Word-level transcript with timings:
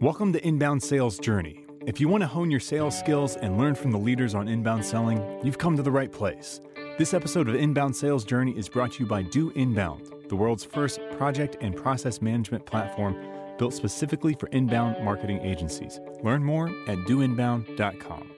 Welcome 0.00 0.32
to 0.32 0.46
Inbound 0.46 0.82
Sales 0.82 1.18
Journey. 1.18 1.64
If 1.86 2.00
you 2.00 2.08
want 2.08 2.22
to 2.22 2.26
hone 2.26 2.50
your 2.50 2.60
sales 2.60 2.98
skills 2.98 3.36
and 3.36 3.58
learn 3.58 3.74
from 3.74 3.90
the 3.90 3.98
leaders 3.98 4.34
on 4.34 4.46
inbound 4.46 4.84
selling, 4.84 5.22
you've 5.42 5.58
come 5.58 5.76
to 5.76 5.82
the 5.82 5.90
right 5.90 6.12
place. 6.12 6.60
This 6.98 7.14
episode 7.14 7.48
of 7.48 7.54
Inbound 7.54 7.96
Sales 7.96 8.24
Journey 8.24 8.52
is 8.56 8.68
brought 8.68 8.92
to 8.92 9.00
you 9.00 9.06
by 9.06 9.22
Do 9.22 9.50
Inbound, 9.56 10.12
the 10.28 10.36
world's 10.36 10.64
first 10.64 11.00
project 11.16 11.56
and 11.60 11.74
process 11.74 12.20
management 12.20 12.66
platform 12.66 13.16
built 13.58 13.74
specifically 13.74 14.34
for 14.34 14.46
inbound 14.48 15.04
marketing 15.04 15.40
agencies. 15.40 16.00
Learn 16.22 16.44
more 16.44 16.68
at 16.86 16.98
doinbound.com. 16.98 18.30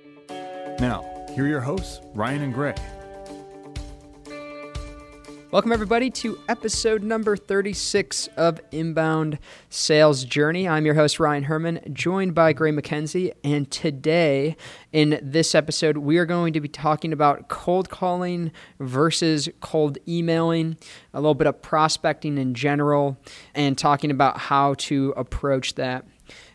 Now, 0.78 1.04
here 1.34 1.44
are 1.44 1.48
your 1.48 1.60
hosts, 1.60 2.00
Ryan 2.14 2.42
and 2.42 2.54
Gray. 2.54 2.74
Welcome, 5.52 5.72
everybody, 5.72 6.10
to 6.10 6.38
episode 6.48 7.02
number 7.02 7.36
36 7.36 8.28
of 8.36 8.60
Inbound 8.70 9.40
Sales 9.68 10.24
Journey. 10.24 10.68
I'm 10.68 10.86
your 10.86 10.94
host, 10.94 11.18
Ryan 11.18 11.42
Herman, 11.42 11.80
joined 11.92 12.36
by 12.36 12.52
Gray 12.52 12.70
MacKenzie. 12.70 13.32
And 13.42 13.68
today, 13.68 14.56
in 14.92 15.18
this 15.20 15.56
episode, 15.56 15.96
we 15.96 16.18
are 16.18 16.24
going 16.24 16.52
to 16.52 16.60
be 16.60 16.68
talking 16.68 17.12
about 17.12 17.48
cold 17.48 17.88
calling 17.88 18.52
versus 18.78 19.48
cold 19.58 19.98
emailing, 20.06 20.76
a 21.12 21.20
little 21.20 21.34
bit 21.34 21.48
of 21.48 21.60
prospecting 21.60 22.38
in 22.38 22.54
general, 22.54 23.18
and 23.52 23.76
talking 23.76 24.12
about 24.12 24.38
how 24.38 24.74
to 24.74 25.12
approach 25.16 25.74
that. 25.74 26.06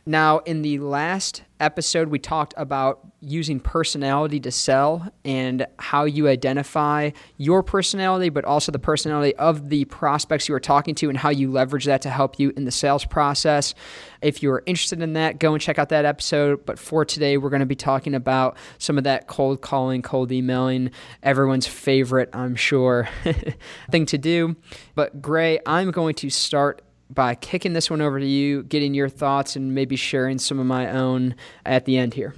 Now, 0.08 0.40
in 0.40 0.62
the 0.62 0.78
last 0.78 1.42
episode, 1.60 2.10
we 2.10 2.20
talked 2.20 2.54
about 2.58 3.00
using 3.22 3.60
personality 3.60 4.40
to 4.42 4.52
sell 4.52 5.12
and 5.24 5.66
how 5.80 6.04
you 6.04 6.28
identify 6.28 7.10
your 7.38 7.64
personality, 7.64 8.30
but 8.30 8.46
also 8.46 8.72
the 8.72 8.78
personality 8.78 9.36
of 9.38 9.70
the 9.70 9.86
prospects 9.86 10.48
you 10.48 10.54
are 10.54 10.60
talking 10.60 10.94
to 10.96 11.10
and 11.10 11.18
how 11.18 11.30
you 11.30 11.50
leverage 11.50 11.86
that 11.86 12.04
to 12.04 12.12
help 12.12 12.40
you 12.40 12.54
in 12.56 12.66
the 12.66 12.72
sales 12.72 13.04
process. 13.04 13.74
If 14.22 14.44
you're 14.44 14.62
interested 14.68 15.02
in 15.02 15.14
that, 15.14 15.40
go 15.40 15.54
and 15.54 15.62
check 15.62 15.80
out 15.80 15.90
that 15.90 16.06
episode. 16.06 16.68
But 16.68 16.78
for 16.78 17.04
today, 17.04 17.38
we're 17.38 17.50
going 17.50 17.62
to 17.62 17.66
be 17.66 17.76
talking 17.76 18.14
about 18.14 18.58
some 18.78 19.00
of 19.00 19.06
that 19.06 19.26
cold 19.26 19.62
calling, 19.62 20.04
cold 20.04 20.32
emailing, 20.32 20.92
everyone's 21.24 21.66
favorite, 21.66 22.30
I'm 22.32 22.56
sure, 22.56 23.10
thing 23.90 24.06
to 24.06 24.20
do. 24.20 24.56
But 24.94 25.20
Gray, 25.20 25.60
I'm 25.66 25.90
going 25.90 26.14
to 26.16 26.30
start 26.30 26.84
by 27.10 27.36
kicking 27.36 27.74
this 27.74 27.90
one 27.90 28.02
over 28.02 28.20
to 28.20 28.26
you, 28.26 28.64
getting 28.64 28.94
your 28.94 29.10
thoughts, 29.10 29.56
and 29.56 29.76
maybe 29.76 29.96
sharing 29.96 30.40
some 30.40 30.60
of 30.60 30.66
my 30.66 30.90
own 30.90 31.36
at 31.66 31.86
the 31.86 31.98
end 31.98 32.14
here. 32.14 32.34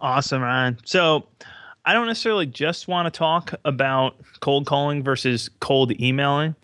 Awesome, 0.00 0.42
Ryan. 0.42 0.78
So 0.84 1.26
I 1.84 1.92
don't 1.92 2.06
necessarily 2.06 2.46
just 2.46 2.88
want 2.88 3.12
to 3.12 3.16
talk 3.16 3.54
about 3.64 4.16
cold 4.40 4.66
calling 4.66 5.02
versus 5.02 5.50
cold 5.60 5.98
emailing. 6.00 6.54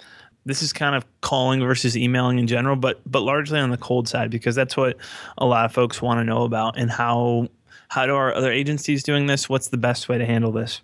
This 0.47 0.63
is 0.63 0.73
kind 0.73 0.95
of 0.97 1.05
calling 1.21 1.61
versus 1.61 1.97
emailing 1.97 2.39
in 2.39 2.47
general, 2.47 2.77
but 2.77 3.01
but 3.07 3.21
largely 3.21 3.59
on 3.59 3.71
the 3.71 3.77
cold 3.77 4.09
side 4.09 4.31
because 4.31 4.55
that's 4.55 4.77
what 4.77 4.97
a 5.39 5.45
lot 5.45 5.67
of 5.67 5.73
folks 5.73 6.01
want 6.01 6.19
to 6.19 6.25
know 6.25 6.45
about 6.45 6.79
and 6.79 6.91
how 6.91 7.49
how 7.89 8.07
do 8.07 8.15
our 8.15 8.33
other 8.35 8.51
agencies 8.51 9.03
doing 9.03 9.27
this? 9.27 9.49
What's 9.49 9.69
the 9.69 9.77
best 9.77 10.09
way 10.09 10.17
to 10.17 10.25
handle 10.25 10.53
this? 10.53 10.81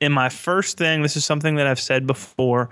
And 0.00 0.12
my 0.12 0.28
first 0.28 0.76
thing, 0.76 1.02
this 1.02 1.16
is 1.16 1.24
something 1.24 1.56
that 1.56 1.66
I've 1.66 1.80
said 1.80 2.06
before 2.06 2.68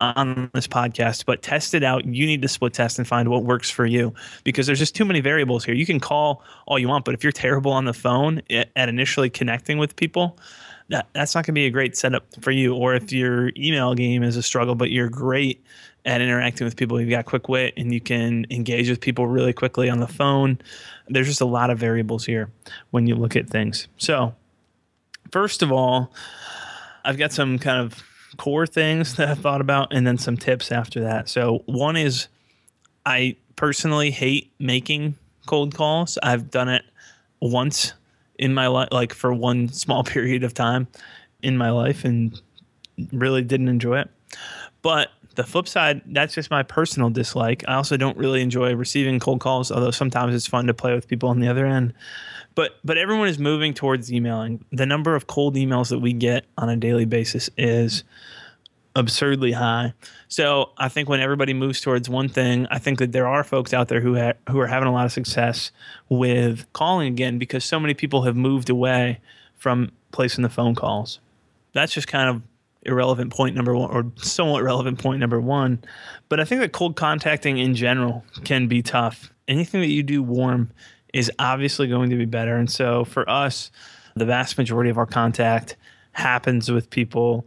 on 0.00 0.50
this 0.54 0.66
podcast, 0.66 1.24
but 1.26 1.42
test 1.42 1.74
it 1.74 1.82
out. 1.82 2.04
You 2.04 2.26
need 2.26 2.42
to 2.42 2.48
split 2.48 2.74
test 2.74 2.98
and 2.98 3.06
find 3.06 3.28
what 3.28 3.44
works 3.44 3.70
for 3.70 3.86
you 3.86 4.14
because 4.44 4.66
there's 4.66 4.78
just 4.78 4.94
too 4.94 5.04
many 5.04 5.20
variables 5.20 5.64
here. 5.64 5.74
You 5.74 5.86
can 5.86 6.00
call 6.00 6.42
all 6.66 6.78
you 6.78 6.88
want, 6.88 7.04
but 7.04 7.14
if 7.14 7.22
you're 7.22 7.32
terrible 7.32 7.72
on 7.72 7.84
the 7.84 7.92
phone 7.92 8.42
eh, 8.50 8.64
at 8.76 8.88
initially 8.88 9.30
connecting 9.30 9.78
with 9.78 9.96
people, 9.96 10.38
that, 10.88 11.08
that's 11.12 11.34
not 11.34 11.44
going 11.44 11.54
to 11.54 11.60
be 11.60 11.66
a 11.66 11.70
great 11.70 11.96
setup 11.96 12.24
for 12.40 12.50
you. 12.50 12.74
Or 12.74 12.94
if 12.94 13.12
your 13.12 13.50
email 13.56 13.94
game 13.94 14.22
is 14.22 14.36
a 14.36 14.42
struggle, 14.42 14.74
but 14.74 14.90
you're 14.90 15.08
great 15.08 15.64
at 16.04 16.20
interacting 16.20 16.64
with 16.64 16.76
people, 16.76 17.00
you've 17.00 17.10
got 17.10 17.26
quick 17.26 17.48
wit 17.48 17.74
and 17.76 17.92
you 17.92 18.00
can 18.00 18.46
engage 18.50 18.88
with 18.88 19.00
people 19.00 19.26
really 19.26 19.52
quickly 19.52 19.90
on 19.90 20.00
the 20.00 20.06
phone. 20.06 20.58
There's 21.08 21.26
just 21.26 21.40
a 21.40 21.46
lot 21.46 21.70
of 21.70 21.78
variables 21.78 22.24
here 22.24 22.50
when 22.90 23.06
you 23.06 23.14
look 23.14 23.36
at 23.36 23.50
things. 23.50 23.88
So, 23.98 24.34
first 25.32 25.62
of 25.62 25.70
all, 25.70 26.12
I've 27.04 27.18
got 27.18 27.32
some 27.32 27.58
kind 27.58 27.80
of 27.80 28.02
core 28.36 28.66
things 28.66 29.14
that 29.16 29.28
I've 29.28 29.38
thought 29.40 29.60
about, 29.60 29.92
and 29.92 30.06
then 30.06 30.18
some 30.18 30.36
tips 30.36 30.70
after 30.70 31.00
that. 31.00 31.28
So 31.28 31.62
one 31.66 31.96
is 31.96 32.28
I 33.06 33.36
personally 33.56 34.10
hate 34.10 34.52
making 34.58 35.16
cold 35.46 35.74
calls. 35.74 36.18
I've 36.22 36.50
done 36.50 36.68
it 36.68 36.84
once 37.40 37.94
in 38.38 38.54
my 38.54 38.66
life, 38.66 38.88
like 38.92 39.12
for 39.14 39.32
one 39.32 39.68
small 39.68 40.04
period 40.04 40.44
of 40.44 40.54
time 40.54 40.86
in 41.42 41.56
my 41.56 41.70
life, 41.70 42.04
and 42.04 42.40
really 43.12 43.42
didn't 43.42 43.68
enjoy 43.68 44.00
it. 44.00 44.10
But 44.82 45.10
the 45.38 45.44
flip 45.44 45.68
side, 45.68 46.02
that's 46.04 46.34
just 46.34 46.50
my 46.50 46.64
personal 46.64 47.10
dislike. 47.10 47.62
I 47.68 47.74
also 47.74 47.96
don't 47.96 48.16
really 48.18 48.42
enjoy 48.42 48.74
receiving 48.74 49.20
cold 49.20 49.38
calls, 49.38 49.70
although 49.70 49.92
sometimes 49.92 50.34
it's 50.34 50.48
fun 50.48 50.66
to 50.66 50.74
play 50.74 50.92
with 50.94 51.06
people 51.06 51.28
on 51.28 51.38
the 51.38 51.46
other 51.46 51.64
end. 51.64 51.94
But 52.56 52.72
but 52.84 52.98
everyone 52.98 53.28
is 53.28 53.38
moving 53.38 53.72
towards 53.72 54.12
emailing. 54.12 54.64
The 54.72 54.84
number 54.84 55.14
of 55.14 55.28
cold 55.28 55.54
emails 55.54 55.90
that 55.90 56.00
we 56.00 56.12
get 56.12 56.44
on 56.58 56.68
a 56.68 56.76
daily 56.76 57.04
basis 57.04 57.48
is 57.56 58.02
absurdly 58.96 59.52
high. 59.52 59.94
So 60.26 60.70
I 60.76 60.88
think 60.88 61.08
when 61.08 61.20
everybody 61.20 61.54
moves 61.54 61.80
towards 61.80 62.08
one 62.08 62.28
thing, 62.28 62.66
I 62.68 62.80
think 62.80 62.98
that 62.98 63.12
there 63.12 63.28
are 63.28 63.44
folks 63.44 63.72
out 63.72 63.86
there 63.86 64.00
who 64.00 64.16
ha- 64.16 64.32
who 64.50 64.58
are 64.58 64.66
having 64.66 64.88
a 64.88 64.92
lot 64.92 65.06
of 65.06 65.12
success 65.12 65.70
with 66.08 66.66
calling 66.72 67.06
again 67.06 67.38
because 67.38 67.64
so 67.64 67.78
many 67.78 67.94
people 67.94 68.22
have 68.22 68.34
moved 68.34 68.70
away 68.70 69.20
from 69.56 69.92
placing 70.10 70.42
the 70.42 70.48
phone 70.48 70.74
calls. 70.74 71.20
That's 71.74 71.92
just 71.92 72.08
kind 72.08 72.28
of 72.28 72.42
irrelevant 72.88 73.32
point 73.32 73.54
number 73.54 73.74
one, 73.74 73.90
or 73.90 74.10
somewhat 74.16 74.62
relevant 74.62 74.98
point 74.98 75.20
number 75.20 75.40
one. 75.40 75.82
But 76.28 76.40
I 76.40 76.44
think 76.44 76.60
that 76.60 76.72
cold 76.72 76.96
contacting 76.96 77.58
in 77.58 77.74
general 77.74 78.24
can 78.44 78.66
be 78.66 78.82
tough. 78.82 79.32
Anything 79.46 79.80
that 79.80 79.88
you 79.88 80.02
do 80.02 80.22
warm 80.22 80.70
is 81.14 81.30
obviously 81.38 81.86
going 81.86 82.10
to 82.10 82.16
be 82.16 82.26
better. 82.26 82.56
And 82.56 82.70
so 82.70 83.04
for 83.04 83.28
us, 83.30 83.70
the 84.16 84.24
vast 84.24 84.58
majority 84.58 84.90
of 84.90 84.98
our 84.98 85.06
contact 85.06 85.76
happens 86.12 86.70
with 86.70 86.90
people 86.90 87.46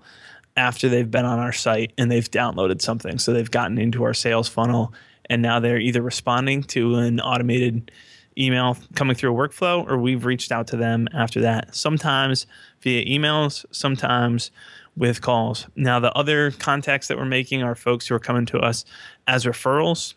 after 0.57 0.89
they've 0.89 1.09
been 1.09 1.25
on 1.25 1.39
our 1.39 1.51
site 1.51 1.93
and 1.97 2.11
they've 2.11 2.29
downloaded 2.29 2.81
something. 2.81 3.19
So 3.19 3.33
they've 3.33 3.51
gotten 3.51 3.77
into 3.77 4.03
our 4.03 4.13
sales 4.13 4.47
funnel 4.47 4.93
and 5.25 5.41
now 5.41 5.59
they're 5.59 5.79
either 5.79 6.01
responding 6.01 6.63
to 6.63 6.95
an 6.95 7.19
automated 7.19 7.91
email 8.37 8.77
coming 8.95 9.15
through 9.15 9.33
a 9.33 9.47
workflow 9.47 9.87
or 9.89 9.97
we've 9.97 10.25
reached 10.25 10.51
out 10.51 10.67
to 10.67 10.77
them 10.77 11.07
after 11.13 11.41
that. 11.41 11.75
Sometimes 11.75 12.45
via 12.81 13.05
emails, 13.05 13.65
sometimes 13.71 14.51
with 14.95 15.21
calls. 15.21 15.67
Now, 15.75 15.99
the 15.99 16.11
other 16.13 16.51
contacts 16.51 17.07
that 17.07 17.17
we're 17.17 17.25
making 17.25 17.63
are 17.63 17.75
folks 17.75 18.07
who 18.07 18.15
are 18.15 18.19
coming 18.19 18.45
to 18.47 18.59
us 18.59 18.85
as 19.27 19.45
referrals 19.45 20.15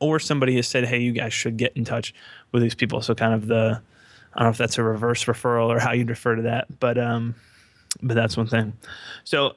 or 0.00 0.18
somebody 0.18 0.56
has 0.56 0.66
said, 0.66 0.84
hey, 0.84 0.98
you 0.98 1.12
guys 1.12 1.32
should 1.32 1.56
get 1.56 1.76
in 1.76 1.84
touch 1.84 2.14
with 2.52 2.62
these 2.62 2.74
people. 2.74 3.00
So, 3.00 3.14
kind 3.14 3.34
of 3.34 3.46
the, 3.46 3.80
I 4.34 4.38
don't 4.38 4.46
know 4.46 4.50
if 4.50 4.58
that's 4.58 4.78
a 4.78 4.82
reverse 4.82 5.24
referral 5.24 5.68
or 5.68 5.78
how 5.78 5.92
you'd 5.92 6.10
refer 6.10 6.36
to 6.36 6.42
that, 6.42 6.80
but, 6.80 6.98
um, 6.98 7.34
but 8.02 8.14
that's 8.14 8.36
one 8.36 8.46
thing. 8.46 8.72
So, 9.24 9.56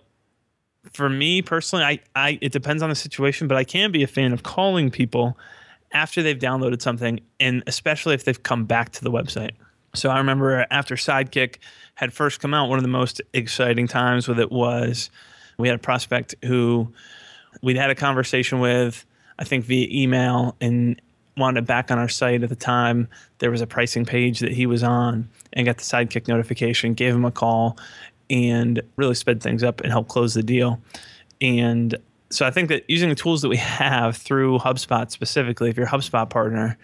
for 0.93 1.09
me 1.09 1.41
personally, 1.41 1.83
I, 1.83 1.99
I 2.15 2.39
it 2.41 2.51
depends 2.51 2.81
on 2.81 2.89
the 2.89 2.95
situation, 2.95 3.47
but 3.47 3.57
I 3.57 3.63
can 3.63 3.91
be 3.91 4.03
a 4.03 4.07
fan 4.07 4.33
of 4.33 4.43
calling 4.43 4.89
people 4.89 5.37
after 5.91 6.21
they've 6.21 6.37
downloaded 6.37 6.81
something, 6.81 7.19
and 7.39 7.63
especially 7.67 8.13
if 8.13 8.25
they've 8.25 8.43
come 8.43 8.65
back 8.65 8.91
to 8.93 9.03
the 9.03 9.11
website. 9.11 9.51
So 9.95 10.09
I 10.09 10.17
remember 10.17 10.65
after 10.69 10.95
Sidekick 10.95 11.55
had 11.95 12.13
first 12.13 12.39
come 12.39 12.53
out, 12.53 12.69
one 12.69 12.77
of 12.77 12.83
the 12.83 12.89
most 12.89 13.21
exciting 13.33 13.87
times 13.87 14.27
with 14.27 14.39
it 14.39 14.51
was 14.51 15.09
we 15.57 15.67
had 15.67 15.75
a 15.75 15.79
prospect 15.79 16.35
who 16.45 16.91
we'd 17.61 17.77
had 17.77 17.89
a 17.89 17.95
conversation 17.95 18.59
with, 18.59 19.05
I 19.39 19.43
think 19.43 19.65
via 19.65 19.87
email, 19.89 20.55
and 20.61 21.01
wanted 21.35 21.65
back 21.65 21.91
on 21.91 21.99
our 21.99 22.09
site 22.09 22.43
at 22.43 22.49
the 22.49 22.55
time. 22.55 23.07
There 23.39 23.51
was 23.51 23.61
a 23.61 23.67
pricing 23.67 24.05
page 24.05 24.39
that 24.39 24.51
he 24.51 24.65
was 24.65 24.83
on 24.83 25.29
and 25.53 25.65
got 25.65 25.77
the 25.77 25.83
Sidekick 25.83 26.27
notification, 26.27 26.93
gave 26.93 27.13
him 27.13 27.25
a 27.25 27.31
call, 27.31 27.77
and 28.29 28.81
really 28.95 29.15
sped 29.15 29.41
things 29.41 29.63
up 29.63 29.81
and 29.81 29.91
helped 29.91 30.09
close 30.09 30.33
the 30.33 30.43
deal. 30.43 30.81
And 31.39 31.95
so 32.29 32.45
I 32.45 32.51
think 32.51 32.69
that 32.69 32.89
using 32.89 33.09
the 33.09 33.15
tools 33.15 33.41
that 33.41 33.49
we 33.49 33.57
have 33.57 34.17
through 34.17 34.59
HubSpot 34.59 35.09
specifically, 35.11 35.69
if 35.69 35.77
you're 35.77 35.87
a 35.87 35.89
HubSpot 35.89 36.29
partner, 36.29 36.77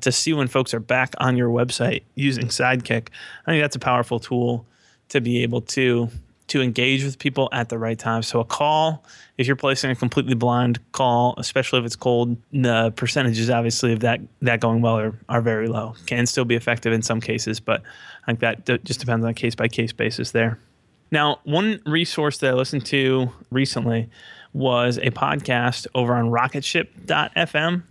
to 0.00 0.12
see 0.12 0.32
when 0.32 0.48
folks 0.48 0.72
are 0.72 0.80
back 0.80 1.14
on 1.18 1.36
your 1.36 1.50
website 1.50 2.02
using 2.14 2.46
Sidekick, 2.46 3.08
I 3.46 3.50
think 3.50 3.62
that's 3.62 3.76
a 3.76 3.80
powerful 3.80 4.18
tool 4.18 4.66
to 5.10 5.20
be 5.20 5.42
able 5.42 5.60
to 5.62 6.08
to 6.48 6.60
engage 6.60 7.04
with 7.04 7.16
people 7.20 7.48
at 7.52 7.68
the 7.68 7.78
right 7.78 7.96
time. 7.96 8.24
So 8.24 8.40
a 8.40 8.44
call, 8.44 9.04
if 9.38 9.46
you're 9.46 9.54
placing 9.54 9.92
a 9.92 9.94
completely 9.94 10.34
blind 10.34 10.80
call, 10.90 11.36
especially 11.38 11.78
if 11.78 11.84
it's 11.84 11.94
cold, 11.94 12.36
the 12.52 12.92
percentages 12.96 13.48
obviously 13.48 13.92
of 13.92 14.00
that 14.00 14.20
that 14.42 14.58
going 14.58 14.82
well 14.82 14.98
are, 14.98 15.14
are 15.28 15.40
very 15.40 15.68
low. 15.68 15.94
Can 16.06 16.26
still 16.26 16.44
be 16.44 16.56
effective 16.56 16.92
in 16.92 17.02
some 17.02 17.20
cases, 17.20 17.60
but 17.60 17.82
I 18.26 18.34
think 18.34 18.40
that 18.40 18.84
just 18.84 18.98
depends 18.98 19.24
on 19.24 19.30
a 19.30 19.34
case 19.34 19.54
by 19.54 19.68
case 19.68 19.92
basis 19.92 20.32
there. 20.32 20.58
Now, 21.12 21.40
one 21.44 21.80
resource 21.86 22.38
that 22.38 22.50
I 22.50 22.54
listened 22.54 22.86
to 22.86 23.30
recently 23.50 24.08
was 24.52 24.98
a 24.98 25.10
podcast 25.10 25.86
over 25.94 26.14
on 26.14 26.30
rocketship.fm. 26.30 27.82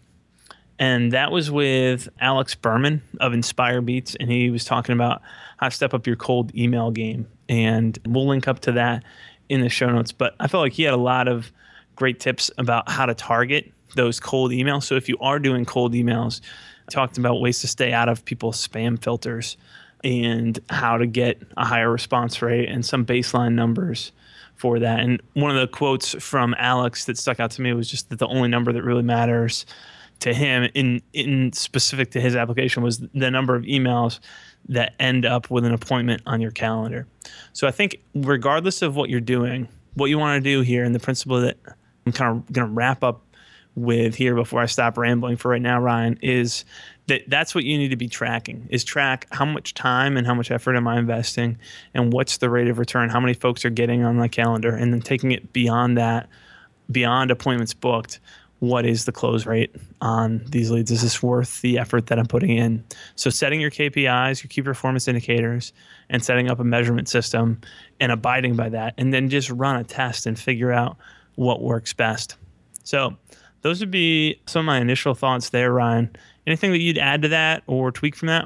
And 0.78 1.12
that 1.12 1.32
was 1.32 1.52
with 1.52 2.08
Alex 2.22 2.56
Berman 2.56 3.02
of 3.20 3.34
Inspire 3.34 3.82
Beats. 3.82 4.16
And 4.16 4.32
he 4.32 4.50
was 4.50 4.64
talking 4.64 4.94
about 4.94 5.22
how 5.58 5.68
to 5.68 5.76
step 5.76 5.94
up 5.94 6.08
your 6.08 6.16
cold 6.16 6.56
email 6.56 6.92
game. 6.92 7.28
And 7.50 7.98
we'll 8.08 8.28
link 8.28 8.48
up 8.48 8.62
to 8.62 8.72
that 8.74 9.04
in 9.50 9.62
the 9.62 9.70
show 9.70 9.90
notes. 9.90 10.12
But 10.14 10.36
I 10.40 10.48
felt 10.48 10.62
like 10.62 10.74
he 10.74 10.84
had 10.84 10.94
a 10.94 10.98
lot 10.98 11.28
of 11.28 11.52
great 11.96 12.20
tips 12.20 12.50
about 12.58 12.90
how 12.90 13.06
to 13.06 13.14
target 13.14 13.72
those 13.96 14.20
cold 14.20 14.52
emails. 14.52 14.84
So 14.84 14.96
if 14.96 15.10
you 15.10 15.18
are 15.20 15.40
doing 15.40 15.66
cold 15.66 15.94
emails, 15.94 16.40
talked 16.90 17.18
about 17.18 17.42
ways 17.42 17.60
to 17.60 17.68
stay 17.68 17.94
out 17.94 18.10
of 18.10 18.24
people's 18.26 18.66
spam 18.66 19.02
filters 19.02 19.58
and 20.04 20.60
how 20.70 20.98
to 20.98 21.06
get 21.06 21.42
a 21.58 21.66
higher 21.66 21.92
response 21.92 22.42
rate 22.42 22.70
and 22.70 22.86
some 22.86 23.06
baseline 23.06 23.54
numbers 23.54 24.12
for 24.60 24.78
that. 24.80 25.00
And 25.00 25.22
one 25.34 25.50
of 25.50 25.58
the 25.58 25.68
quotes 25.68 26.14
from 26.22 26.54
Alex 26.58 27.06
that 27.06 27.18
stuck 27.18 27.40
out 27.40 27.52
to 27.52 27.62
me 27.62 27.74
was 27.74 27.90
just 27.90 28.10
that 28.10 28.20
the 28.20 28.28
only 28.28 28.50
number 28.50 28.74
that 28.74 28.84
really 28.84 29.04
matters 29.04 29.66
to 30.20 30.34
him 30.34 30.70
in 30.74 31.02
in 31.14 31.54
specific 31.54 32.12
to 32.12 32.20
his 32.20 32.36
application 32.36 32.84
was 32.84 33.00
the 33.00 33.32
number 33.32 33.56
of 33.56 33.64
emails 33.64 34.20
that 34.68 34.94
end 35.00 35.26
up 35.26 35.50
with 35.50 35.64
an 35.64 35.74
appointment 35.74 36.22
on 36.26 36.42
your 36.42 36.52
calendar. 36.52 37.08
So 37.54 37.68
I 37.68 37.72
think 37.72 38.02
regardless 38.14 38.82
of 38.82 38.98
what 38.98 39.10
you're 39.10 39.22
doing, 39.22 39.70
what 39.94 40.08
you 40.08 40.20
want 40.20 40.44
to 40.44 40.50
do 40.50 40.62
here 40.62 40.84
and 40.84 40.94
the 40.94 41.00
principle 41.00 41.40
that 41.40 41.58
I'm 42.06 42.12
kind 42.12 42.38
of 42.38 42.52
going 42.52 42.68
to 42.68 42.74
wrap 42.74 43.02
up 43.02 43.22
with 43.76 44.16
here 44.16 44.36
before 44.36 44.60
I 44.60 44.66
stop 44.66 44.98
rambling 44.98 45.38
for 45.38 45.52
right 45.52 45.62
now, 45.62 45.80
Ryan, 45.80 46.20
is 46.22 46.66
that 47.10 47.30
that's 47.30 47.54
what 47.54 47.66
you 47.66 47.78
need 47.78 47.90
to 47.90 47.96
be 47.96 48.08
tracking 48.08 48.68
is 48.72 48.84
track 48.84 49.28
how 49.32 49.46
much 49.46 49.74
time 49.74 50.18
and 50.18 50.26
how 50.26 50.34
much 50.34 50.50
effort 50.50 50.76
am 50.76 50.88
I 50.88 50.98
investing 50.98 51.58
and 51.94 52.14
what's 52.14 52.38
the 52.38 52.50
rate 52.50 52.70
of 52.70 52.80
return, 52.80 53.10
how 53.10 53.20
many 53.20 53.34
folks 53.34 53.66
are 53.66 53.70
getting 53.70 54.04
on 54.04 54.16
my 54.16 54.28
calendar, 54.28 54.74
and 54.74 54.94
then 54.94 55.02
taking 55.02 55.32
it 55.32 55.52
beyond 55.52 55.98
that, 55.98 56.30
beyond 56.90 57.32
appointments 57.32 57.74
booked. 57.74 58.20
What 58.60 58.86
is 58.86 59.06
the 59.06 59.14
close 59.14 59.46
rate 59.46 59.74
on 60.02 60.44
these 60.50 60.70
leads? 60.70 60.92
Is 60.92 61.02
this 61.02 61.24
worth 61.24 61.62
the 61.62 61.78
effort 61.78 62.08
that 62.08 62.20
I'm 62.20 62.26
putting 62.26 62.58
in? 62.58 62.84
So, 63.16 63.30
setting 63.30 63.62
your 63.62 63.72
KPIs, 63.72 64.44
your 64.44 64.50
key 64.50 64.62
performance 64.62 65.08
indicators, 65.08 65.72
and 66.10 66.22
setting 66.22 66.50
up 66.50 66.60
a 66.60 66.66
measurement 66.66 67.08
system 67.08 67.62
and 68.02 68.12
abiding 68.12 68.58
by 68.58 68.68
that, 68.68 68.96
and 68.98 69.14
then 69.14 69.30
just 69.30 69.50
run 69.50 69.78
a 69.78 69.86
test 69.86 70.26
and 70.26 70.38
figure 70.38 70.74
out 70.74 70.98
what 71.36 71.62
works 71.62 71.94
best. 71.94 72.36
So, 72.84 73.16
those 73.62 73.80
would 73.80 73.92
be 73.92 74.42
some 74.46 74.62
of 74.62 74.66
my 74.66 74.80
initial 74.80 75.14
thoughts 75.14 75.50
there, 75.50 75.72
Ryan. 75.72 76.16
Anything 76.48 76.72
that 76.72 76.80
you'd 76.80 76.98
add 76.98 77.22
to 77.24 77.28
that 77.30 77.64
or 77.68 77.92
tweak 77.92 78.16
from 78.16 78.28
that? 78.28 78.46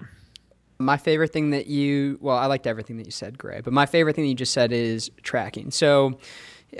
My 0.79 0.97
favorite 0.97 1.31
thing 1.31 1.51
that 1.51 1.67
you, 1.67 2.17
well, 2.21 2.37
I 2.37 2.47
liked 2.47 2.67
everything 2.67 2.97
that 2.97 3.05
you 3.05 3.11
said, 3.11 3.37
Gray, 3.37 3.61
but 3.61 3.73
my 3.73 3.85
favorite 3.85 4.15
thing 4.15 4.25
that 4.25 4.29
you 4.29 4.35
just 4.35 4.53
said 4.53 4.71
is 4.71 5.11
tracking. 5.21 5.71
So 5.71 6.19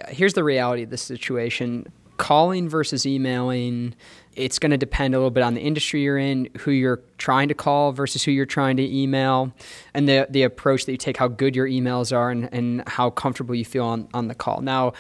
here's 0.10 0.34
the 0.34 0.44
reality 0.44 0.84
of 0.84 0.90
this 0.90 1.02
situation 1.02 1.88
calling 2.18 2.70
versus 2.70 3.06
emailing, 3.06 3.96
it's 4.36 4.60
going 4.60 4.72
to 4.72 4.78
depend 4.78 5.14
a 5.14 5.18
little 5.18 5.32
bit 5.32 5.44
on 5.44 5.54
the 5.54 5.62
industry 5.62 6.04
you're 6.04 6.18
in, 6.18 6.48
who 6.60 6.72
you're 6.72 7.02
trying 7.18 7.48
to 7.48 7.54
call 7.54 7.92
versus 7.92 8.24
who 8.24 8.32
you're 8.32 8.46
trying 8.46 8.78
to 8.78 8.96
email, 8.96 9.52
and 9.94 10.08
the, 10.08 10.28
the 10.30 10.44
approach 10.44 10.86
that 10.86 10.92
you 10.92 10.98
take, 10.98 11.18
how 11.18 11.28
good 11.28 11.56
your 11.56 11.68
emails 11.68 12.16
are, 12.16 12.30
and, 12.30 12.50
and 12.54 12.88
how 12.88 13.10
comfortable 13.10 13.56
you 13.56 13.66
feel 13.66 13.86
on, 13.86 14.08
on 14.14 14.28
the 14.28 14.36
call. 14.36 14.62
Now, 14.62 14.94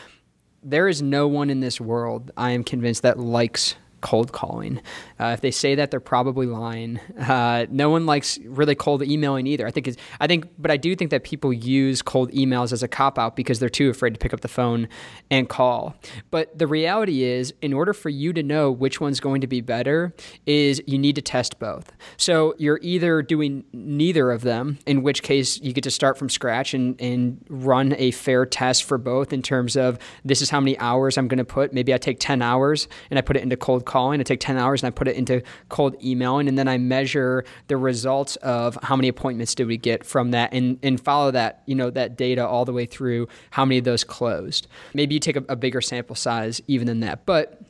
there 0.64 0.88
is 0.88 1.02
no 1.02 1.28
one 1.28 1.50
in 1.50 1.60
this 1.60 1.80
world, 1.80 2.32
I 2.38 2.52
am 2.52 2.64
convinced, 2.64 3.04
that 3.04 3.20
likes 3.20 3.76
cold 4.04 4.32
calling. 4.34 4.80
Uh, 5.20 5.28
if 5.28 5.42
they 5.42 5.50
say 5.50 5.74
that, 5.74 5.90
they're 5.90 6.00
probably 6.00 6.46
lying. 6.46 7.00
Uh, 7.18 7.66
no 7.70 7.90
one 7.90 8.06
likes 8.06 8.38
really 8.46 8.76
cold 8.76 9.02
emailing 9.02 9.48
either. 9.48 9.66
I 9.66 9.72
think 9.72 9.88
it's, 9.88 9.98
I 10.20 10.28
think, 10.28 10.46
but 10.60 10.70
I 10.70 10.78
do 10.78 10.96
think 10.96 11.10
that 11.12 11.24
people 11.24 11.52
use 11.54 12.02
cold 12.02 12.32
emails 12.32 12.72
as 12.74 12.84
a 12.84 12.88
cop 12.88 13.18
out 13.18 13.36
because 13.36 13.60
they're 13.60 13.70
too 13.70 13.90
afraid 13.90 14.14
to 14.14 14.20
pick 14.20 14.34
up 14.34 14.42
the 14.42 14.48
phone 14.48 14.90
and 15.32 15.48
call. 15.48 15.96
But 16.30 16.58
the 16.58 16.68
reality 16.68 17.24
is, 17.24 17.54
in 17.62 17.74
order 17.74 17.94
for 17.94 18.10
you 18.10 18.34
to 18.34 18.44
know 18.44 18.70
which 18.72 19.00
one's 19.00 19.20
going 19.20 19.42
to 19.42 19.48
be 19.48 19.62
better, 19.62 20.14
is 20.46 20.82
you 20.86 21.00
need 21.00 21.16
to 21.16 21.22
test 21.22 21.58
both. 21.58 21.92
So 22.18 22.54
you're 22.58 22.80
either 22.82 23.22
doing 23.22 23.64
neither 23.72 24.32
of 24.32 24.42
them, 24.42 24.80
in 24.86 25.02
which 25.02 25.24
case 25.24 25.60
you 25.62 25.72
get 25.72 25.86
to 25.86 25.92
start 25.92 26.18
from 26.18 26.30
scratch 26.30 26.74
and, 26.74 27.00
and 27.00 27.44
run 27.48 27.96
a 27.98 28.12
fair 28.12 28.46
test 28.46 28.84
for 28.84 28.98
both 28.98 29.32
in 29.32 29.42
terms 29.42 29.78
of 29.78 29.98
this 30.26 30.42
is 30.42 30.50
how 30.50 30.60
many 30.60 30.78
hours 30.80 31.18
I'm 31.18 31.30
going 31.30 31.38
to 31.38 31.46
put. 31.46 31.74
Maybe 31.74 31.94
I 31.94 31.98
take 31.98 32.20
10 32.20 32.42
hours 32.42 32.90
and 33.10 33.18
I 33.18 33.22
put 33.22 33.38
it 33.38 33.44
into 33.44 33.56
cold 33.56 33.86
calling. 33.94 34.20
I 34.20 34.24
take 34.24 34.40
10 34.40 34.58
hours 34.58 34.82
and 34.82 34.88
I 34.88 34.90
put 34.90 35.08
it 35.08 35.16
into 35.16 35.44
cold 35.70 35.96
emailing. 36.04 36.48
And 36.48 36.58
then 36.58 36.68
I 36.68 36.80
measure 36.80 37.46
the 37.68 37.78
results 37.78 38.38
of 38.38 38.76
how 38.82 38.96
many 38.96 39.08
appointments 39.08 39.54
did 39.54 39.68
we 39.68 39.78
get 39.78 40.04
from 40.04 40.32
that 40.32 40.52
and, 40.52 40.80
and 40.82 41.00
follow 41.00 41.30
that, 41.30 41.62
you 41.68 41.76
know, 41.76 41.92
that 41.92 42.18
data 42.18 42.46
all 42.46 42.66
the 42.66 42.74
way 42.74 42.88
through 42.88 43.28
how 43.52 43.66
many 43.66 43.78
of 43.78 43.84
those 43.84 44.04
closed. 44.04 44.68
Maybe 44.96 45.14
you 45.14 45.20
take 45.20 45.36
a, 45.36 45.44
a 45.48 45.56
bigger 45.56 45.80
sample 45.80 46.16
size 46.16 46.60
even 46.68 46.88
than 46.88 47.02
that. 47.02 47.28
But 47.28 47.62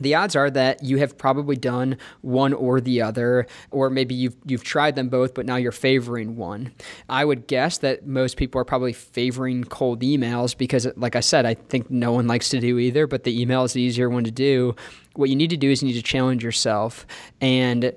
the 0.00 0.14
odds 0.14 0.34
are 0.34 0.50
that 0.50 0.82
you 0.82 0.96
have 0.96 1.16
probably 1.18 1.56
done 1.56 1.98
one 2.22 2.54
or 2.54 2.80
the 2.80 3.02
other, 3.02 3.46
or 3.70 3.90
maybe 3.90 4.14
you've 4.14 4.36
you've 4.46 4.64
tried 4.64 4.96
them 4.96 5.10
both, 5.10 5.34
but 5.34 5.44
now 5.44 5.56
you're 5.56 5.72
favoring 5.72 6.36
one. 6.36 6.72
I 7.08 7.24
would 7.24 7.46
guess 7.46 7.78
that 7.78 8.06
most 8.06 8.36
people 8.38 8.60
are 8.60 8.64
probably 8.64 8.94
favoring 8.94 9.64
cold 9.64 10.00
emails 10.00 10.56
because, 10.56 10.88
like 10.96 11.16
I 11.16 11.20
said, 11.20 11.44
I 11.44 11.54
think 11.54 11.90
no 11.90 12.12
one 12.12 12.26
likes 12.26 12.48
to 12.48 12.60
do 12.60 12.78
either, 12.78 13.06
but 13.06 13.24
the 13.24 13.40
email 13.40 13.64
is 13.64 13.74
the 13.74 13.82
easier 13.82 14.08
one 14.08 14.24
to 14.24 14.30
do. 14.30 14.74
What 15.14 15.28
you 15.28 15.36
need 15.36 15.50
to 15.50 15.56
do 15.56 15.70
is 15.70 15.82
you 15.82 15.88
need 15.88 15.94
to 15.94 16.02
challenge 16.02 16.44
yourself 16.44 17.06
and 17.40 17.92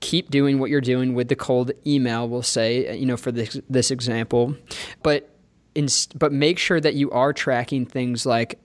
keep 0.00 0.30
doing 0.30 0.58
what 0.58 0.70
you're 0.70 0.80
doing 0.80 1.14
with 1.14 1.28
the 1.28 1.36
cold 1.36 1.72
email. 1.86 2.28
We'll 2.28 2.42
say, 2.42 2.88
uh, 2.88 2.92
you 2.92 3.06
know, 3.06 3.16
for 3.16 3.32
this 3.32 3.60
this 3.68 3.90
example, 3.90 4.56
but. 5.02 5.30
In, 5.76 5.88
but 6.14 6.30
make 6.30 6.60
sure 6.60 6.80
that 6.80 6.94
you 6.94 7.10
are 7.10 7.32
tracking 7.32 7.84
things 7.84 8.24
like 8.24 8.60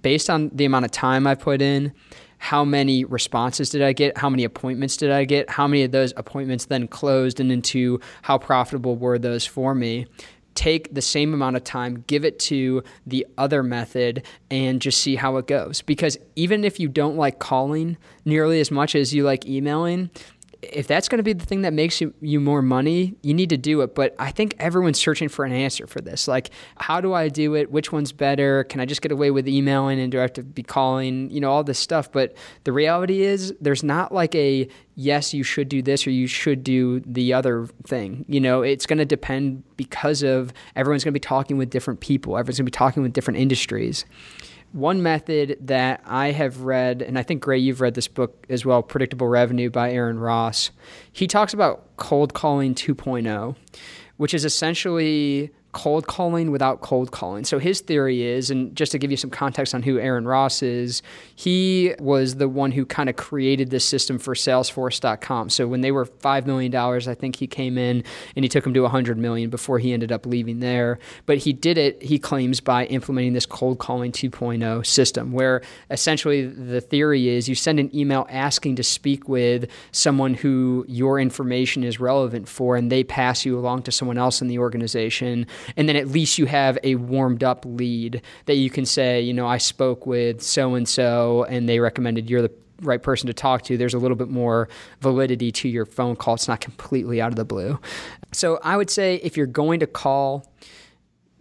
based 0.00 0.30
on 0.30 0.50
the 0.54 0.64
amount 0.64 0.84
of 0.84 0.92
time 0.92 1.26
I 1.26 1.34
put 1.34 1.60
in, 1.60 1.92
how 2.38 2.64
many 2.64 3.04
responses 3.04 3.70
did 3.70 3.82
I 3.82 3.92
get? 3.92 4.16
How 4.16 4.30
many 4.30 4.44
appointments 4.44 4.96
did 4.96 5.10
I 5.10 5.24
get? 5.24 5.50
How 5.50 5.66
many 5.66 5.82
of 5.82 5.92
those 5.92 6.12
appointments 6.16 6.66
then 6.66 6.88
closed 6.88 7.40
and 7.40 7.52
into 7.52 8.00
how 8.22 8.38
profitable 8.38 8.96
were 8.96 9.18
those 9.18 9.44
for 9.44 9.74
me? 9.74 10.06
Take 10.62 10.94
the 10.94 11.02
same 11.02 11.34
amount 11.34 11.56
of 11.56 11.64
time, 11.64 12.04
give 12.06 12.24
it 12.24 12.38
to 12.38 12.84
the 13.04 13.26
other 13.36 13.64
method, 13.64 14.24
and 14.48 14.80
just 14.80 15.00
see 15.00 15.16
how 15.16 15.36
it 15.38 15.48
goes. 15.48 15.82
Because 15.82 16.16
even 16.36 16.62
if 16.62 16.78
you 16.78 16.86
don't 16.86 17.16
like 17.16 17.40
calling 17.40 17.96
nearly 18.24 18.60
as 18.60 18.70
much 18.70 18.94
as 18.94 19.12
you 19.12 19.24
like 19.24 19.44
emailing, 19.44 20.08
if 20.62 20.86
that's 20.86 21.08
going 21.08 21.18
to 21.18 21.24
be 21.24 21.32
the 21.32 21.44
thing 21.44 21.62
that 21.62 21.72
makes 21.72 22.00
you, 22.00 22.14
you 22.20 22.38
more 22.38 22.62
money, 22.62 23.16
you 23.22 23.34
need 23.34 23.50
to 23.50 23.56
do 23.56 23.80
it. 23.80 23.96
But 23.96 24.14
I 24.18 24.30
think 24.30 24.54
everyone's 24.60 24.98
searching 24.98 25.28
for 25.28 25.44
an 25.44 25.52
answer 25.52 25.88
for 25.88 26.00
this. 26.00 26.28
Like, 26.28 26.50
how 26.76 27.00
do 27.00 27.12
I 27.12 27.28
do 27.28 27.56
it? 27.56 27.72
Which 27.72 27.90
one's 27.90 28.12
better? 28.12 28.62
Can 28.64 28.80
I 28.80 28.84
just 28.84 29.02
get 29.02 29.10
away 29.10 29.32
with 29.32 29.48
emailing 29.48 29.98
and 29.98 30.12
do 30.12 30.18
I 30.18 30.22
have 30.22 30.32
to 30.34 30.42
be 30.42 30.62
calling? 30.62 31.30
You 31.30 31.40
know, 31.40 31.50
all 31.50 31.64
this 31.64 31.80
stuff. 31.80 32.12
But 32.12 32.36
the 32.62 32.72
reality 32.72 33.22
is, 33.22 33.52
there's 33.60 33.82
not 33.82 34.14
like 34.14 34.34
a 34.36 34.68
yes, 34.94 35.34
you 35.34 35.42
should 35.42 35.68
do 35.68 35.82
this 35.82 36.06
or 36.06 36.10
you 36.10 36.28
should 36.28 36.62
do 36.62 37.00
the 37.00 37.32
other 37.32 37.66
thing. 37.84 38.24
You 38.28 38.40
know, 38.40 38.62
it's 38.62 38.86
going 38.86 38.98
to 38.98 39.04
depend 39.04 39.64
because 39.76 40.22
of 40.22 40.52
everyone's 40.76 41.02
going 41.02 41.12
to 41.12 41.16
be 41.16 41.20
talking 41.20 41.56
with 41.56 41.70
different 41.70 42.00
people, 42.00 42.36
everyone's 42.36 42.58
going 42.58 42.66
to 42.66 42.70
be 42.70 42.76
talking 42.76 43.02
with 43.02 43.12
different 43.12 43.40
industries. 43.40 44.04
One 44.72 45.02
method 45.02 45.58
that 45.60 46.02
I 46.06 46.30
have 46.30 46.62
read, 46.62 47.02
and 47.02 47.18
I 47.18 47.22
think 47.22 47.42
Gray, 47.42 47.58
you've 47.58 47.82
read 47.82 47.94
this 47.94 48.08
book 48.08 48.46
as 48.48 48.64
well, 48.64 48.82
Predictable 48.82 49.28
Revenue 49.28 49.68
by 49.68 49.92
Aaron 49.92 50.18
Ross. 50.18 50.70
He 51.12 51.26
talks 51.26 51.52
about 51.52 51.94
cold 51.98 52.32
calling 52.32 52.74
2.0, 52.74 53.54
which 54.16 54.32
is 54.32 54.46
essentially 54.46 55.50
cold 55.72 56.06
calling 56.06 56.50
without 56.50 56.82
cold 56.82 57.10
calling. 57.12 57.44
So 57.44 57.58
his 57.58 57.80
theory 57.80 58.22
is, 58.22 58.50
and 58.50 58.76
just 58.76 58.92
to 58.92 58.98
give 58.98 59.10
you 59.10 59.16
some 59.16 59.30
context 59.30 59.74
on 59.74 59.82
who 59.82 59.98
Aaron 59.98 60.28
Ross 60.28 60.62
is, 60.62 61.02
he 61.34 61.94
was 61.98 62.34
the 62.34 62.48
one 62.48 62.72
who 62.72 62.84
kind 62.84 63.08
of 63.08 63.16
created 63.16 63.70
this 63.70 63.84
system 63.84 64.18
for 64.18 64.34
Salesforce.com. 64.34 65.48
So 65.48 65.66
when 65.66 65.80
they 65.80 65.90
were 65.90 66.04
$5 66.04 66.46
million, 66.46 66.74
I 66.74 67.14
think 67.14 67.36
he 67.36 67.46
came 67.46 67.78
in 67.78 68.04
and 68.36 68.44
he 68.44 68.50
took 68.50 68.64
them 68.64 68.74
to 68.74 68.80
a 68.80 68.82
100 68.82 69.16
million 69.16 69.48
before 69.48 69.78
he 69.78 69.94
ended 69.94 70.12
up 70.12 70.26
leaving 70.26 70.60
there. 70.60 70.98
But 71.24 71.38
he 71.38 71.54
did 71.54 71.78
it, 71.78 72.02
he 72.02 72.18
claims, 72.18 72.60
by 72.60 72.84
implementing 72.86 73.32
this 73.32 73.46
cold 73.46 73.78
calling 73.78 74.12
2.0 74.12 74.84
system, 74.84 75.32
where 75.32 75.62
essentially 75.90 76.46
the 76.46 76.82
theory 76.82 77.28
is 77.30 77.48
you 77.48 77.54
send 77.54 77.80
an 77.80 77.94
email 77.96 78.26
asking 78.28 78.76
to 78.76 78.82
speak 78.82 79.26
with 79.26 79.70
someone 79.90 80.34
who 80.34 80.84
your 80.86 81.18
information 81.18 81.82
is 81.82 81.98
relevant 81.98 82.46
for, 82.46 82.76
and 82.76 82.92
they 82.92 83.02
pass 83.02 83.46
you 83.46 83.58
along 83.58 83.84
to 83.84 83.92
someone 83.92 84.18
else 84.18 84.42
in 84.42 84.48
the 84.48 84.58
organization 84.58 85.46
and 85.76 85.88
then 85.88 85.96
at 85.96 86.08
least 86.08 86.38
you 86.38 86.46
have 86.46 86.78
a 86.82 86.94
warmed 86.96 87.42
up 87.44 87.64
lead 87.66 88.22
that 88.46 88.56
you 88.56 88.70
can 88.70 88.86
say, 88.86 89.20
you 89.20 89.32
know, 89.32 89.46
I 89.46 89.58
spoke 89.58 90.06
with 90.06 90.42
so 90.42 90.74
and 90.74 90.88
so, 90.88 91.44
and 91.44 91.68
they 91.68 91.80
recommended 91.80 92.28
you're 92.28 92.42
the 92.42 92.52
right 92.82 93.02
person 93.02 93.28
to 93.28 93.32
talk 93.32 93.62
to. 93.62 93.76
There's 93.76 93.94
a 93.94 93.98
little 93.98 94.16
bit 94.16 94.28
more 94.28 94.68
validity 95.00 95.52
to 95.52 95.68
your 95.68 95.86
phone 95.86 96.16
call. 96.16 96.34
It's 96.34 96.48
not 96.48 96.60
completely 96.60 97.20
out 97.20 97.30
of 97.30 97.36
the 97.36 97.44
blue. 97.44 97.78
So 98.32 98.58
I 98.62 98.76
would 98.76 98.90
say 98.90 99.16
if 99.16 99.36
you're 99.36 99.46
going 99.46 99.80
to 99.80 99.86
call, 99.86 100.52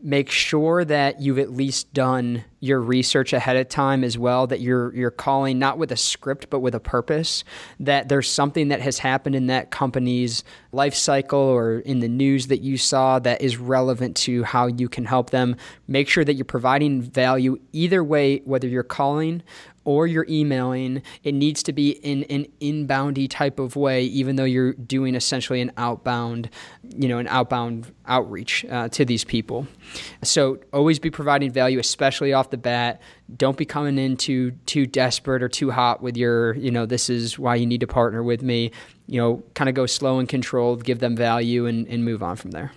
make 0.04 0.30
sure 0.30 0.84
that 0.86 1.22
you've 1.22 1.40
at 1.40 1.52
least 1.52 1.94
done 1.94 2.44
your 2.60 2.80
research 2.80 3.34
ahead 3.34 3.56
of 3.56 3.68
time 3.70 4.04
as 4.04 4.18
well 4.18 4.48
that 4.48 4.60
you're 4.60 4.94
you're 4.94 5.12
calling 5.12 5.58
not 5.58 5.78
with 5.78 5.92
a 5.92 5.98
script 5.98 6.50
but 6.50 6.60
with 6.60 6.76
a 6.76 6.80
purpose 6.80 7.44
that 7.80 8.08
there's 8.08 8.30
something 8.30 8.68
that 8.68 8.82
has 8.82 9.00
happened 9.00 9.36
in 9.36 9.48
that 9.48 9.72
company's 9.72 10.44
life 10.72 10.94
cycle 10.94 11.40
or 11.40 11.80
in 11.80 12.00
the 12.00 12.08
news 12.08 12.48
that 12.48 12.62
you 12.62 12.78
saw 12.78 13.20
that 13.20 13.42
is 13.42 13.58
relevant 13.58 14.16
to 14.16 14.44
how 14.44 14.68
you 14.68 14.88
can 14.88 15.06
help 15.06 15.32
them. 15.32 15.56
Make 15.88 16.08
sure 16.08 16.24
that 16.24 16.36
you're 16.36 16.46
providing 16.46 17.02
value 17.02 17.60
either 17.72 18.04
way 18.04 18.40
whether 18.46 18.68
you're 18.68 18.84
calling 18.84 19.44
or 19.84 20.08
you're 20.08 20.26
emailing, 20.30 21.02
it 21.24 21.34
needs 21.34 21.64
to 21.64 21.74
be 21.74 21.92
in 21.92 22.24
an 22.26 22.46
inboundy 22.60 23.28
type 23.30 23.60
of 23.60 23.76
way, 23.76 24.04
even 24.04 24.36
though 24.36 24.44
you're 24.44 24.74
doing 24.74 25.16
essentially 25.16 25.62
an 25.62 25.72
outbound, 25.78 26.50
you 26.96 27.08
know, 27.08 27.18
an 27.18 27.28
outbound 27.28 27.92
outreach 28.06 28.66
uh, 28.70 28.88
to 28.90 29.06
these 29.06 29.24
people. 29.24 29.66
So 30.24 30.60
always 30.72 31.00
be 31.00 31.10
providing 31.10 31.52
value, 31.52 31.80
especially 31.80 32.34
off 32.34 32.50
the 32.50 32.58
bat. 32.58 33.02
Don't 33.36 33.58
be 33.58 33.66
coming 33.66 33.98
in 33.98 34.18
too 34.18 34.52
too 34.66 34.86
desperate 34.86 35.42
or 35.42 35.50
too 35.50 35.72
hot 35.72 36.02
with 36.02 36.18
your, 36.18 36.54
you 36.56 36.72
know, 36.72 36.86
this 36.86 37.10
is 37.10 37.40
why 37.40 37.56
you 37.56 37.66
need 37.66 37.80
to 37.80 37.88
partner 37.88 38.22
with 38.22 38.44
me. 38.44 38.72
You 39.08 39.20
know, 39.20 39.44
kind 39.56 39.70
of 39.70 39.76
go 39.76 39.86
slow 39.86 40.20
and 40.20 40.30
controlled, 40.30 40.84
give 40.84 41.00
them 41.00 41.16
value, 41.16 41.66
and, 41.66 41.88
and 41.88 42.06
move 42.06 42.22
on 42.24 42.36
from 42.36 42.52
there. 42.52 42.72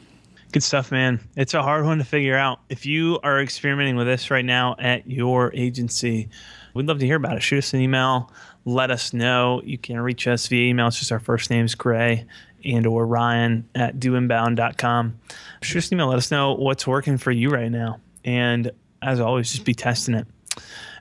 Good 0.54 0.62
stuff, 0.62 0.92
man. 0.92 1.18
It's 1.36 1.52
a 1.52 1.64
hard 1.64 1.84
one 1.84 1.98
to 1.98 2.04
figure 2.04 2.36
out. 2.36 2.60
If 2.68 2.86
you 2.86 3.18
are 3.24 3.40
experimenting 3.40 3.96
with 3.96 4.06
this 4.06 4.30
right 4.30 4.44
now 4.44 4.76
at 4.78 5.10
your 5.10 5.52
agency, 5.52 6.28
we'd 6.74 6.86
love 6.86 7.00
to 7.00 7.06
hear 7.06 7.16
about 7.16 7.36
it. 7.36 7.42
Shoot 7.42 7.58
us 7.58 7.74
an 7.74 7.80
email. 7.80 8.30
Let 8.64 8.92
us 8.92 9.12
know. 9.12 9.62
You 9.64 9.78
can 9.78 9.98
reach 9.98 10.28
us 10.28 10.46
via 10.46 10.68
email. 10.68 10.86
It's 10.86 11.00
just 11.00 11.10
our 11.10 11.18
first 11.18 11.50
names, 11.50 11.74
Gray 11.74 12.24
and 12.64 12.86
or 12.86 13.04
Ryan 13.04 13.68
at 13.74 13.98
doinbound.com. 13.98 15.18
Shoot 15.62 15.78
us 15.78 15.88
an 15.88 15.96
email. 15.96 16.06
Let 16.06 16.18
us 16.18 16.30
know 16.30 16.54
what's 16.54 16.86
working 16.86 17.18
for 17.18 17.32
you 17.32 17.48
right 17.50 17.68
now. 17.68 17.98
And 18.24 18.70
as 19.02 19.18
always, 19.18 19.50
just 19.50 19.64
be 19.64 19.74
testing 19.74 20.14
it. 20.14 20.28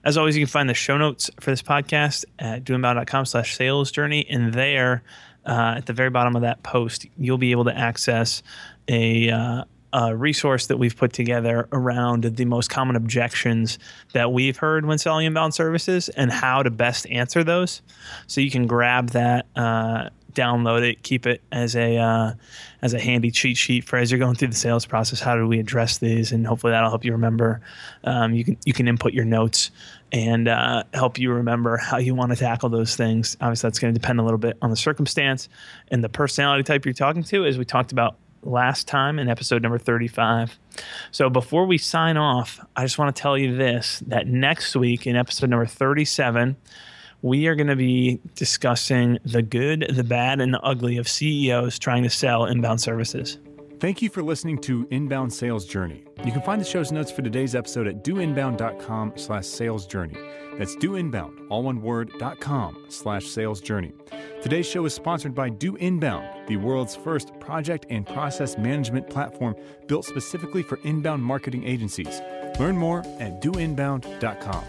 As 0.03 0.17
always, 0.17 0.35
you 0.35 0.47
can 0.47 0.51
find 0.51 0.67
the 0.67 0.73
show 0.73 0.97
notes 0.97 1.29
for 1.39 1.51
this 1.51 1.61
podcast 1.61 2.25
at 2.39 2.63
doinbound.com 2.63 3.25
slash 3.25 3.55
sales 3.55 3.91
journey. 3.91 4.25
And 4.27 4.51
there, 4.51 5.03
uh, 5.45 5.75
at 5.77 5.85
the 5.85 5.93
very 5.93 6.09
bottom 6.09 6.35
of 6.35 6.41
that 6.41 6.63
post, 6.63 7.05
you'll 7.17 7.37
be 7.37 7.51
able 7.51 7.65
to 7.65 7.77
access 7.77 8.43
a, 8.87 9.29
uh, 9.29 9.63
a 9.93 10.15
resource 10.15 10.67
that 10.67 10.77
we've 10.77 10.95
put 10.95 11.13
together 11.13 11.67
around 11.71 12.23
the 12.23 12.45
most 12.45 12.69
common 12.69 12.95
objections 12.95 13.77
that 14.13 14.31
we've 14.31 14.57
heard 14.57 14.85
when 14.85 14.97
selling 14.97 15.25
inbound 15.25 15.53
services 15.53 16.09
and 16.09 16.31
how 16.31 16.63
to 16.63 16.71
best 16.71 17.07
answer 17.09 17.43
those. 17.43 17.81
So 18.27 18.41
you 18.41 18.49
can 18.49 18.67
grab 18.67 19.09
that, 19.11 19.45
uh, 19.55 20.09
download 20.33 20.81
it, 20.81 21.03
keep 21.03 21.25
it 21.25 21.41
as 21.51 21.75
a 21.75 21.97
uh, 21.97 22.33
as 22.81 22.93
a 22.93 22.99
handy 22.99 23.31
cheat 23.31 23.57
sheet 23.57 23.83
for 23.83 23.97
as 23.97 24.11
you're 24.11 24.19
going 24.19 24.35
through 24.35 24.49
the 24.49 24.55
sales 24.55 24.85
process. 24.85 25.19
How 25.19 25.35
do 25.35 25.47
we 25.47 25.59
address 25.59 25.97
these? 25.97 26.31
And 26.31 26.45
hopefully 26.45 26.71
that'll 26.71 26.89
help 26.89 27.05
you 27.05 27.11
remember. 27.11 27.61
Um, 28.03 28.33
you 28.33 28.43
can 28.43 28.57
you 28.65 28.73
can 28.73 28.87
input 28.87 29.13
your 29.13 29.25
notes 29.25 29.71
and 30.11 30.47
uh, 30.47 30.83
help 30.93 31.17
you 31.17 31.33
remember 31.33 31.77
how 31.77 31.97
you 31.97 32.13
want 32.13 32.31
to 32.31 32.37
tackle 32.37 32.69
those 32.69 32.95
things. 32.95 33.35
Obviously, 33.41 33.67
that's 33.67 33.79
going 33.79 33.93
to 33.93 33.99
depend 33.99 34.19
a 34.19 34.23
little 34.23 34.37
bit 34.37 34.57
on 34.61 34.69
the 34.69 34.75
circumstance 34.75 35.49
and 35.89 36.03
the 36.03 36.09
personality 36.09 36.63
type 36.63 36.85
you're 36.85 36.93
talking 36.93 37.23
to, 37.23 37.45
as 37.45 37.57
we 37.57 37.65
talked 37.65 37.91
about 37.91 38.15
last 38.45 38.87
time 38.87 39.19
in 39.19 39.29
episode 39.29 39.61
number 39.61 39.77
35. 39.77 40.57
So 41.11 41.29
before 41.29 41.65
we 41.65 41.77
sign 41.77 42.17
off, 42.17 42.59
I 42.75 42.83
just 42.83 42.97
want 42.97 43.15
to 43.15 43.21
tell 43.21 43.37
you 43.37 43.55
this 43.55 44.03
that 44.07 44.27
next 44.27 44.75
week 44.75 45.07
in 45.07 45.15
episode 45.15 45.49
number 45.49 45.65
37, 45.65 46.55
we 47.23 47.47
are 47.47 47.55
going 47.55 47.67
to 47.67 47.75
be 47.75 48.19
discussing 48.35 49.17
the 49.25 49.41
good, 49.41 49.87
the 49.95 50.03
bad, 50.03 50.41
and 50.41 50.53
the 50.53 50.61
ugly 50.61 50.97
of 50.97 51.07
CEOs 51.07 51.79
trying 51.79 52.03
to 52.03 52.09
sell 52.09 52.45
inbound 52.45 52.81
services. 52.81 53.39
Thank 53.79 54.01
you 54.01 54.09
for 54.09 54.21
listening 54.21 54.59
to 54.59 54.87
Inbound 54.91 55.33
Sales 55.33 55.65
Journey. 55.65 56.03
You 56.23 56.31
can 56.31 56.41
find 56.41 56.61
the 56.61 56.65
show's 56.65 56.91
notes 56.91 57.11
for 57.11 57.21
today's 57.21 57.55
episode 57.55 57.87
at 57.87 58.03
doinbound.com 58.03 59.13
slash 59.15 59.45
sales 59.45 59.87
journey. 59.87 60.15
That's 60.57 60.75
doinbound, 60.75 61.47
all 61.49 61.63
one 61.63 61.81
word, 61.81 62.11
dot 62.19 62.39
com 62.39 62.85
slash 62.89 63.25
sales 63.25 63.59
journey. 63.59 63.93
Today's 64.41 64.67
show 64.67 64.85
is 64.85 64.93
sponsored 64.93 65.33
by 65.33 65.49
Do 65.49 65.75
Inbound, 65.77 66.47
the 66.47 66.57
world's 66.57 66.95
first 66.95 67.37
project 67.39 67.85
and 67.89 68.05
process 68.05 68.57
management 68.57 69.09
platform 69.09 69.55
built 69.87 70.05
specifically 70.05 70.63
for 70.63 70.79
inbound 70.83 71.23
marketing 71.23 71.65
agencies. 71.65 72.21
Learn 72.59 72.77
more 72.77 72.99
at 73.19 73.41
doinbound.com. 73.41 74.63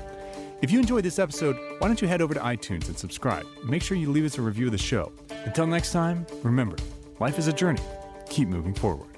If 0.62 0.70
you 0.70 0.78
enjoyed 0.78 1.04
this 1.04 1.18
episode, 1.18 1.56
why 1.78 1.88
don't 1.88 2.00
you 2.00 2.08
head 2.08 2.22
over 2.22 2.32
to 2.34 2.40
iTunes 2.40 2.88
and 2.88 2.96
subscribe? 2.96 3.46
Make 3.64 3.82
sure 3.82 3.96
you 3.96 4.10
leave 4.10 4.24
us 4.24 4.38
a 4.38 4.42
review 4.42 4.66
of 4.66 4.72
the 4.72 4.78
show. 4.78 5.12
Until 5.44 5.66
next 5.66 5.92
time, 5.92 6.26
remember, 6.42 6.76
life 7.20 7.38
is 7.38 7.48
a 7.48 7.52
journey. 7.52 7.82
Keep 8.30 8.48
moving 8.48 8.74
forward. 8.74 9.13